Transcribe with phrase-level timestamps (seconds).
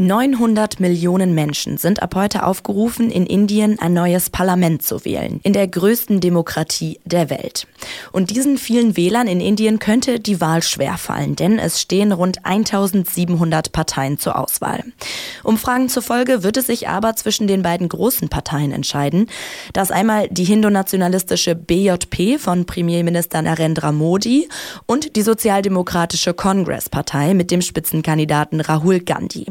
[0.00, 5.52] 900 Millionen Menschen sind ab heute aufgerufen, in Indien ein neues Parlament zu wählen, in
[5.52, 7.66] der größten Demokratie der Welt.
[8.10, 13.72] Und diesen vielen Wählern in Indien könnte die Wahl schwerfallen, denn es stehen rund 1700
[13.72, 14.84] Parteien zur Auswahl.
[15.42, 19.26] Umfragen zufolge wird es sich aber zwischen den beiden großen Parteien entscheiden.
[19.74, 24.48] Das einmal die hindu-nationalistische BJP von Premierminister Narendra Modi
[24.86, 29.44] und die sozialdemokratische Congress-Partei mit dem Spitzenkandidaten Rahul Gandhi.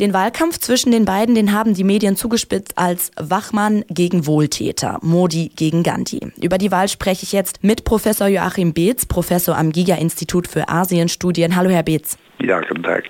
[0.00, 5.50] Den Wahlkampf zwischen den beiden, den haben die Medien zugespitzt als Wachmann gegen Wohltäter, Modi
[5.56, 6.20] gegen Gandhi.
[6.40, 11.56] Über die Wahl spreche ich jetzt mit Professor Joachim Beetz, Professor am Giga-Institut für Asienstudien.
[11.56, 12.18] Hallo, Herr Beetz.
[12.40, 13.04] Ja, guten Tag.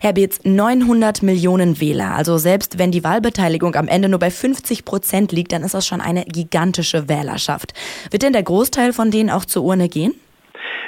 [0.00, 2.14] Herr Beetz, 900 Millionen Wähler.
[2.14, 5.86] Also selbst wenn die Wahlbeteiligung am Ende nur bei 50 Prozent liegt, dann ist das
[5.86, 7.74] schon eine gigantische Wählerschaft.
[8.10, 10.14] Wird denn der Großteil von denen auch zur Urne gehen?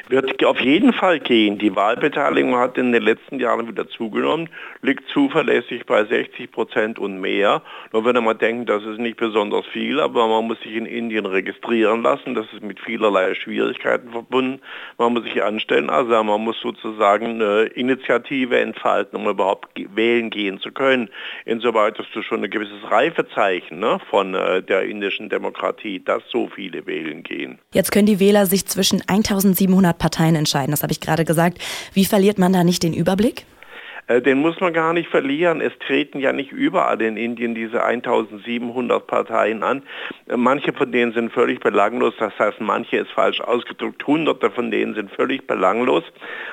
[0.09, 1.59] Wird auf jeden Fall gehen.
[1.59, 4.49] Die Wahlbeteiligung hat in den letzten Jahren wieder zugenommen,
[4.83, 7.63] liegt zuverlässig bei 60 Prozent und mehr.
[7.93, 11.27] Nur würde man denken, das ist nicht besonders viel, aber man muss sich in Indien
[11.27, 12.35] registrieren lassen.
[12.35, 14.61] Das ist mit vielerlei Schwierigkeiten verbunden.
[14.99, 20.61] Man muss sich anstellen, also man muss sozusagen eine Initiative entfalten, um überhaupt wählen gehen
[20.61, 21.09] zu können.
[21.45, 26.49] Insoweit hast du schon ein gewisses Reifezeichen ne, von äh, der indischen Demokratie, dass so
[26.49, 27.59] viele wählen gehen.
[27.73, 30.71] Jetzt können die Wähler sich zwischen 1700 Parteien entscheiden.
[30.71, 31.59] Das habe ich gerade gesagt.
[31.93, 33.47] Wie verliert man da nicht den Überblick?
[34.11, 35.61] Äh, den muss man gar nicht verlieren.
[35.61, 39.85] Es treten ja nicht überall in Indien diese 1700 Parteien an.
[40.27, 44.73] Äh, manche von denen sind völlig belanglos, das heißt, manche ist falsch ausgedrückt, hunderte von
[44.73, 46.03] denen sind völlig belanglos.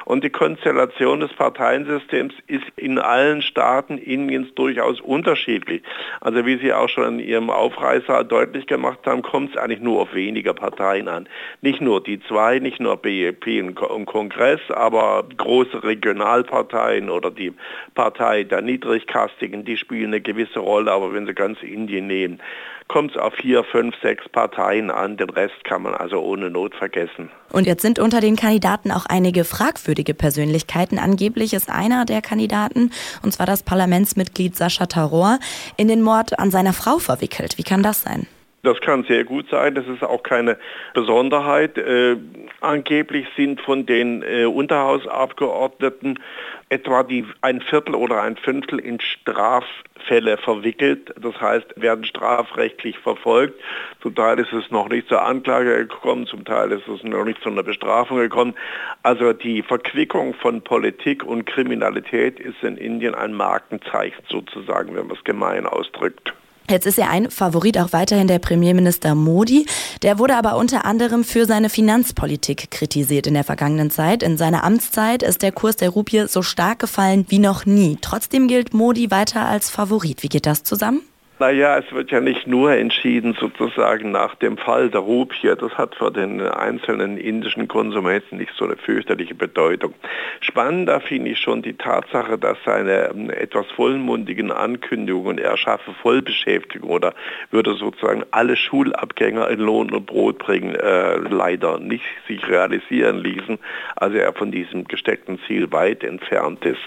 [0.05, 5.81] Und die Konstellation des Parteiensystems ist in allen Staaten Indiens durchaus unterschiedlich.
[6.21, 10.01] Also wie Sie auch schon in Ihrem Aufreißer deutlich gemacht haben, kommt es eigentlich nur
[10.01, 11.27] auf weniger Parteien an.
[11.61, 17.46] Nicht nur die zwei, nicht nur BEP und Kongress, aber große Regionalparteien oder die
[17.95, 22.39] Partei der Niedrigkastigen, die spielen eine gewisse Rolle, aber wenn Sie ganz Indien nehmen,
[22.87, 25.17] kommt es auf vier, fünf, sechs Parteien an.
[25.17, 27.29] Den Rest kann man also ohne Not vergessen.
[27.51, 30.99] Und jetzt sind unter den Kandidaten auch einige fragwürdige Persönlichkeiten.
[30.99, 32.91] Angeblich ist einer der Kandidaten,
[33.23, 35.39] und zwar das Parlamentsmitglied Sascha Taror,
[35.75, 37.57] in den Mord an seiner Frau verwickelt.
[37.57, 38.27] Wie kann das sein?
[38.67, 40.57] Das kann sehr gut sein, das ist auch keine
[40.93, 41.77] Besonderheit.
[41.77, 42.17] Äh,
[42.59, 46.19] angeblich sind von den äh, Unterhausabgeordneten
[46.67, 51.13] etwa die ein Viertel oder ein Fünftel in Straffälle verwickelt.
[51.17, 53.57] Das heißt, werden strafrechtlich verfolgt.
[54.01, 57.41] Zum Teil ist es noch nicht zur Anklage gekommen, zum Teil ist es noch nicht
[57.41, 58.53] zu einer Bestrafung gekommen.
[59.01, 65.15] Also die Verquickung von Politik und Kriminalität ist in Indien ein Markenzeichen sozusagen, wenn man
[65.15, 66.33] es gemein ausdrückt.
[66.69, 69.65] Jetzt ist ja ein Favorit auch weiterhin der Premierminister Modi.
[70.01, 74.21] Der wurde aber unter anderem für seine Finanzpolitik kritisiert in der vergangenen Zeit.
[74.21, 77.97] In seiner Amtszeit ist der Kurs der Rupie so stark gefallen wie noch nie.
[78.01, 80.23] Trotzdem gilt Modi weiter als Favorit.
[80.23, 81.03] Wie geht das zusammen?
[81.39, 85.53] Naja, es wird ja nicht nur entschieden sozusagen nach dem Fall der Rupie.
[85.55, 89.93] Das hat für den einzelnen indischen Konsumenten nicht so eine fürchterliche Bedeutung.
[90.41, 96.89] Spannender finde ich schon die Tatsache, dass seine ähm, etwas vollmundigen Ankündigungen, er schaffe Vollbeschäftigung
[96.89, 97.13] oder
[97.51, 103.59] würde sozusagen alle Schulabgänger in Lohn und Brot bringen, äh, leider nicht sich realisieren ließen.
[103.95, 106.81] Also er von diesem gesteckten Ziel weit entfernt ist.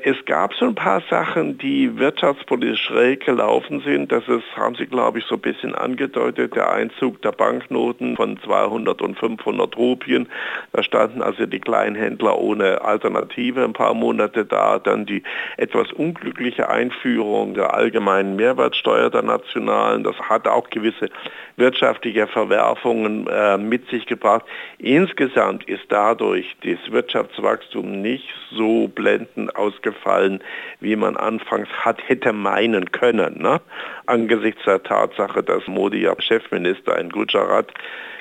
[0.00, 4.12] Es gab so ein paar Sachen, die wirtschaftspolitisch schräg gelaufen sind.
[4.12, 8.38] Das ist, haben Sie, glaube ich, so ein bisschen angedeutet, der Einzug der Banknoten von
[8.40, 10.28] 200 und 500 Rupien.
[10.72, 14.78] Da standen also die Kleinhändler ohne Alternative ein paar Monate da.
[14.78, 15.24] Dann die
[15.56, 20.04] etwas unglückliche Einführung der allgemeinen Mehrwertsteuer der Nationalen.
[20.04, 21.10] Das hat auch gewisse
[21.56, 24.44] wirtschaftliche Verwerfungen äh, mit sich gebracht.
[24.78, 30.40] Insgesamt ist dadurch das Wirtschaftswachstum nicht so blendend ausgegangen ausgefallen,
[30.80, 33.40] wie man anfangs hat, hätte meinen können.
[33.42, 33.60] Ne?
[34.06, 37.72] Angesichts der Tatsache, dass Modi ja Chefminister in Gujarat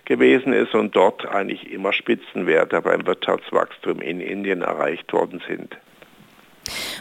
[0.05, 5.77] gewesen ist und dort eigentlich immer Spitzenwerte beim Wirtschaftswachstum in Indien erreicht worden sind.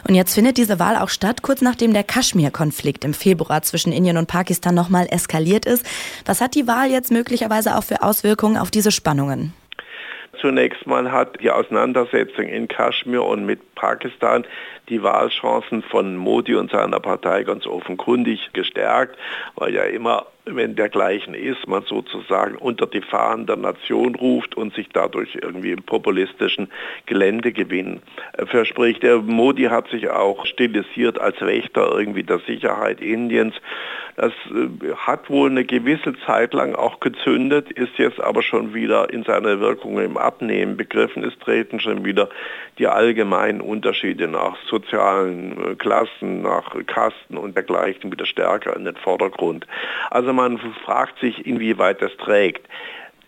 [0.07, 4.15] Und jetzt findet diese Wahl auch statt, kurz nachdem der Kaschmir-Konflikt im Februar zwischen Indien
[4.15, 5.85] und Pakistan nochmal eskaliert ist.
[6.25, 9.53] Was hat die Wahl jetzt möglicherweise auch für Auswirkungen auf diese Spannungen?
[10.39, 14.45] Zunächst mal hat die Auseinandersetzung in Kaschmir und mit Pakistan
[14.89, 19.17] die Wahlchancen von Modi und seiner Partei ganz offenkundig gestärkt,
[19.55, 24.73] weil ja immer wenn dergleichen ist, man sozusagen unter die Fahnen der Nation ruft und
[24.73, 26.69] sich dadurch irgendwie im populistischen
[27.05, 28.01] Geländegewinn
[28.33, 29.03] äh, verspricht.
[29.03, 33.55] Der Modi hat sich auch stilisiert als Wächter irgendwie der Sicherheit Indiens.
[34.15, 39.11] Das äh, hat wohl eine gewisse Zeit lang auch gezündet, ist jetzt aber schon wieder
[39.11, 41.23] in seiner Wirkung im Abnehmen begriffen.
[41.23, 42.29] Es treten schon wieder
[42.79, 48.95] die allgemeinen Unterschiede nach sozialen äh, Klassen, nach Kasten und dergleichen wieder stärker in den
[48.95, 49.67] Vordergrund.
[50.09, 52.65] Also man fragt sich, inwieweit das trägt.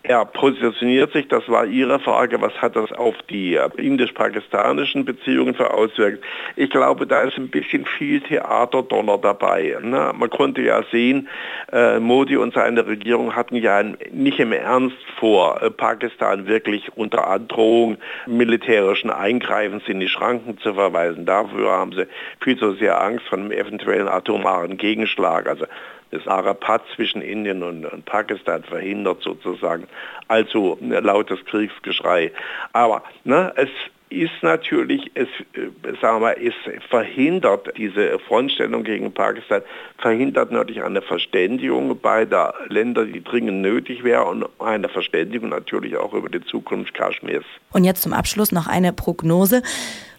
[0.01, 5.56] Er positioniert sich, das war Ihre Frage, was hat das auf die äh, indisch-pakistanischen Beziehungen
[5.56, 6.24] für Auswirkungen?
[6.56, 9.78] Ich glaube, da ist ein bisschen viel Theaterdonner dabei.
[9.81, 10.13] Ne?
[10.18, 11.28] Man konnte ja sehen,
[11.74, 17.28] äh, Modi und seine Regierung hatten ja nicht im Ernst vor, äh, Pakistan wirklich unter
[17.28, 21.25] Androhung militärischen Eingreifens in die Schranken zu verweisen.
[21.25, 22.07] Dafür haben sie
[22.40, 25.50] viel zu sehr Angst vor einem eventuellen atomaren Gegenschlag.
[25.50, 25.66] Also
[26.12, 29.88] das Arapat zwischen Indien und, und, Pakistan verhindert sozusagen
[30.27, 32.31] allzu lautes Kriegsgeschrei.
[32.74, 33.69] Aber ne, es
[34.09, 35.69] ist natürlich, es, äh,
[36.01, 36.53] sagen wir, es
[36.89, 39.62] verhindert diese Frontstellung gegen Pakistan,
[40.00, 46.13] verhindert natürlich eine Verständigung beider Länder, die dringend nötig wäre und eine Verständigung natürlich auch
[46.13, 47.45] über die Zukunft Kaschmirs.
[47.71, 49.62] Und jetzt zum Abschluss noch eine Prognose.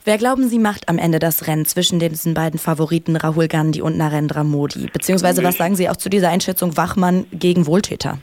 [0.04, 3.98] Wer glauben Sie macht am Ende das Rennen zwischen diesen beiden Favoriten Rahul Gandhi und
[3.98, 4.88] Narendra Modi?
[4.90, 8.18] Beziehungsweise was sagen Sie auch zu dieser Einschätzung Wachmann gegen Wohltäter?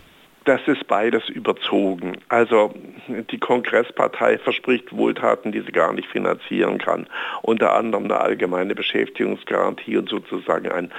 [0.47, 2.17] Das ist beides überzogen.
[2.29, 2.73] Also
[3.07, 7.07] die Kongresspartei verspricht Wohltaten, die sie gar nicht finanzieren kann.
[7.41, 10.89] Unter anderem eine allgemeine Beschäftigungsgarantie und sozusagen ein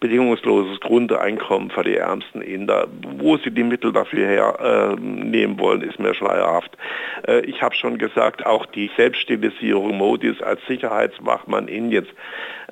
[0.00, 2.88] bedingungsloses Grundeinkommen für die ärmsten Inder.
[3.18, 6.76] Wo sie die Mittel dafür hernehmen äh, wollen, ist mir schleierhaft.
[7.28, 12.08] Äh, ich habe schon gesagt, auch die Selbststilisierung Modis als Sicherheitswachmann Indiens,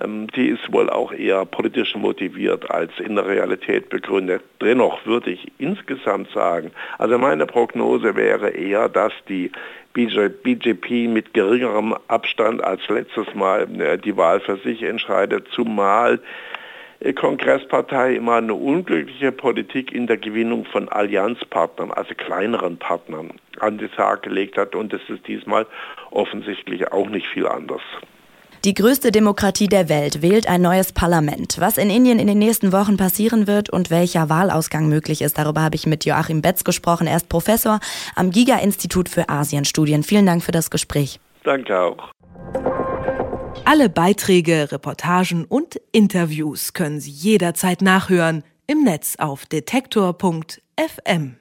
[0.01, 4.43] ähm, die ist wohl auch eher politisch motiviert als in der Realität begründet.
[4.61, 9.51] Dennoch würde ich insgesamt sagen, also meine Prognose wäre eher, dass die
[9.93, 16.21] BJP mit geringerem Abstand als letztes Mal äh, die Wahl für sich entscheidet, zumal
[17.17, 23.91] Kongresspartei immer eine unglückliche Politik in der Gewinnung von Allianzpartnern, also kleineren Partnern, an den
[23.91, 24.77] Tag gelegt hat.
[24.77, 25.67] Und das ist diesmal
[26.13, 27.83] offensichtlich auch nicht viel anders.
[28.65, 31.57] Die größte Demokratie der Welt wählt ein neues Parlament.
[31.59, 35.63] Was in Indien in den nächsten Wochen passieren wird und welcher Wahlausgang möglich ist, darüber
[35.63, 37.09] habe ich mit Joachim Betz gesprochen.
[37.09, 37.81] Er ist Professor
[38.15, 40.05] am Giga-Institut für Asienstudien.
[40.05, 41.19] Vielen Dank für das Gespräch.
[41.43, 42.13] Danke auch.
[43.65, 51.37] Alle Beiträge, Reportagen und Interviews können Sie jederzeit nachhören im Netz auf detektor.fm.